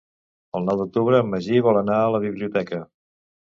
[0.59, 2.83] El nou d'octubre en Magí vol anar a la biblioteca.